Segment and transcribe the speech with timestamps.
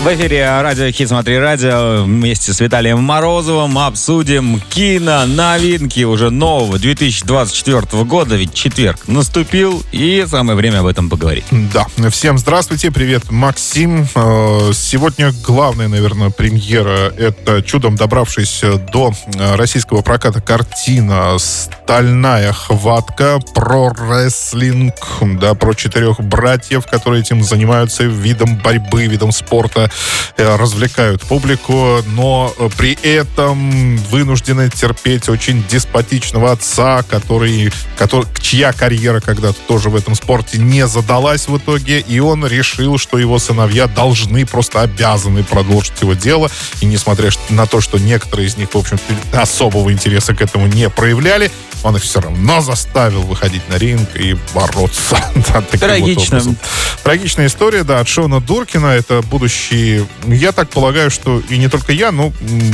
[0.00, 2.04] В эфире радио Хит Смотри Радио.
[2.04, 10.24] Вместе с Виталием Морозовым обсудим кино новинки уже нового 2024 года, ведь четверг наступил и
[10.26, 11.44] самое время об этом поговорить.
[11.50, 14.08] Да, всем здравствуйте, привет, Максим.
[14.14, 23.38] Э, Сегодня главная, наверное, премьера это чудом добравшаяся до э, российского проката картина «Стальная хватка»
[23.54, 24.94] про рестлинг,
[25.38, 29.89] да, про четырех братьев, которые этим занимаются видом борьбы, видом спорта,
[30.36, 38.72] э, развлекают публику, но э, при этом вынуждены терпеть очень деспотичного отца, который, который, чья
[38.72, 43.38] карьера когда-то тоже в этом спорте не задалась в итоге, и он решил, что его
[43.38, 46.50] сыновья должны, просто обязаны продолжить его дело,
[46.80, 48.98] и несмотря на то, что некоторые из них, в общем
[49.32, 51.50] особого интереса к этому не проявляли,
[51.82, 55.16] он их все равно заставил выходить на ринг и бороться.
[55.50, 56.36] Да, таким вот Трагично.
[56.36, 56.56] образом.
[57.02, 58.86] Трагичная история, да, от Шона Дуркина.
[58.88, 62.32] Это будущий, я так полагаю, что и не только я, но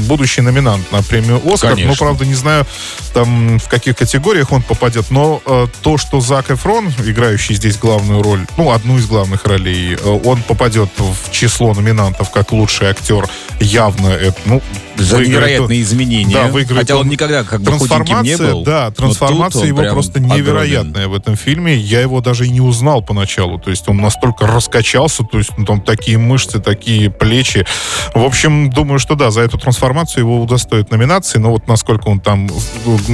[0.09, 1.71] будущий номинант на премию «Оскар».
[1.71, 1.93] Конечно.
[1.93, 2.67] Ну, правда, не знаю,
[3.15, 8.23] там, в каких категориях он попадет, но э, то, что Зак Эфрон, играющий здесь главную
[8.23, 13.27] роль, ну, одну из главных ролей, э, он попадет в число номинантов как лучший актер,
[13.61, 14.63] явно это, ну,
[14.99, 16.35] За выиграет невероятные изменения.
[16.35, 18.63] Да, выиграет Хотя он он- никогда как бы худеньким не Трансформация, был.
[18.65, 20.37] да, трансформация его просто огромен.
[20.39, 21.77] невероятная в этом фильме.
[21.77, 23.59] Я его даже и не узнал поначалу.
[23.59, 27.67] То есть он настолько раскачался, то есть ну, там такие мышцы, такие плечи.
[28.15, 32.21] В общем, думаю, что да, за эту трансформацию его удостоит номинации, но вот насколько он
[32.21, 32.49] там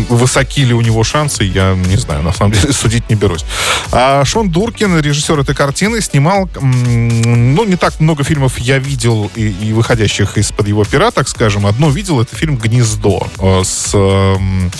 [0.08, 3.44] высоки ли у него шансы, я не знаю, на самом деле судить не берусь.
[3.90, 9.48] А Шон Дуркин, режиссер этой картины, снимал, ну, не так много фильмов я видел и,
[9.48, 11.66] и выходящих из-под его пера, так скажем.
[11.72, 14.70] Одно видел, это фильм «Гнездо» э, с, эм,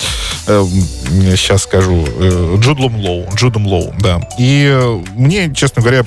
[0.45, 0.69] эм,
[1.35, 4.21] сейчас скажу, э, Джудлом Лоу, Джудом Лоу, да.
[4.37, 6.03] И э, мне, честно говоря,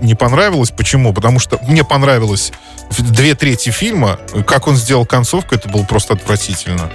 [0.00, 0.70] не понравилось.
[0.70, 1.12] Почему?
[1.12, 2.52] Потому что мне понравилось
[2.98, 6.90] две трети фильма, как он сделал концовку, это было просто отвратительно.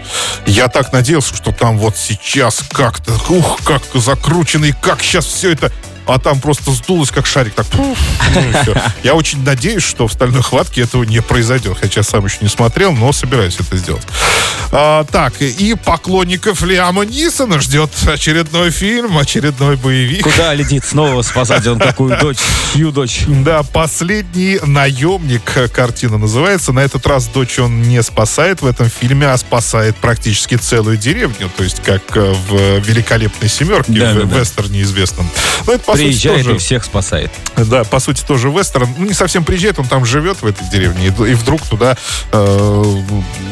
[0.48, 5.52] Я так надеялся, что там вот сейчас как-то, ух, как закручено, и как сейчас все
[5.52, 5.72] это...
[6.08, 7.66] А там просто сдулось, как шарик, так...
[7.68, 7.98] пуф,
[8.36, 8.76] ну.
[9.04, 11.78] Я очень надеюсь, что в «Стальной хватке» этого не произойдет.
[11.80, 14.04] Хотя сам еще не смотрел, но собираюсь это сделать.
[14.72, 20.24] А, так, и поклонников Лиама Нисона ждет очередной фильм, очередной боевик.
[20.24, 22.40] Куда летит снова спасать он такую дочь,
[22.74, 23.24] чью дочь?
[23.28, 26.72] Да, «Последний наемник» картина называется.
[26.72, 31.50] На этот раз дочь он не спасает в этом фильме, а спасает практически целую деревню.
[31.56, 34.40] То есть как э, в «Великолепной семерке», Да, в да, да.
[34.40, 35.30] вестерне известном.
[35.68, 37.32] Ну, это, по сути, Приезжает тоже- и всех спасает.
[37.56, 38.88] да, по сути, тоже вестерн.
[38.98, 41.08] Ну, не совсем приезжает, он там живет в этой деревне.
[41.08, 41.98] И, и вдруг туда
[42.32, 42.84] э,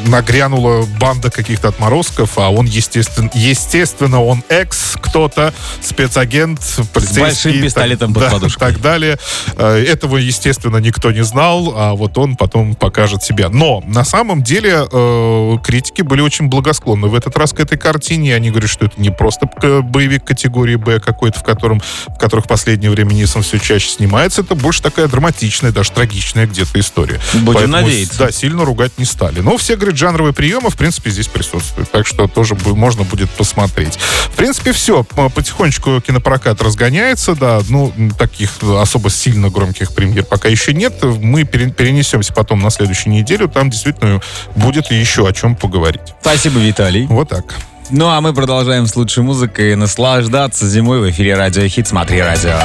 [0.08, 6.60] нагрянула банда каких-то отморозков, а он, естественно, естественно, он экс кто-то, спецагент,
[6.94, 7.22] полицейский.
[7.22, 8.72] большим пистолетом под да, подушкой.
[8.72, 9.18] так далее.
[9.58, 13.50] Э, Этого, естественно, никто не знал, а вот он потом покажет себя.
[13.50, 18.36] Но на самом деле э, критики были очень благосклонны в этот раз к этой картине.
[18.36, 22.46] Они говорят, что это не просто к- боевик категории Б какой-то, в котором в которых
[22.46, 27.22] в последнее время Нисон все чаще снимается, это больше такая драматичная, даже трагичная где-то история.
[27.32, 28.18] Будем Поэтому, надеяться.
[28.18, 29.42] Да, сильно ругать не стали.
[29.42, 31.92] Но все, говорит, жанровые приемы, в принципе, здесь присутствуют.
[31.92, 34.00] Так что тоже можно будет посмотреть.
[34.32, 35.04] В принципе, все.
[35.04, 37.62] Потихонечку кинопрокат разгоняется, да.
[37.70, 41.04] Ну, таких особо сильно громких премьер пока еще нет.
[41.04, 43.48] Мы пере- перенесемся потом на следующую неделю.
[43.48, 44.22] Там действительно
[44.56, 46.02] будет еще о чем поговорить.
[46.20, 47.06] Спасибо, Виталий.
[47.06, 47.54] Вот так.
[47.90, 51.88] Ну а мы продолжаем с лучшей музыкой и наслаждаться зимой в эфире Радио Хит.
[51.88, 52.58] Смотри радио.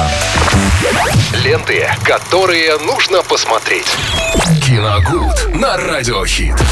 [1.43, 3.87] Ленты, которые нужно посмотреть.
[4.65, 6.59] Киногуд на Радиохит.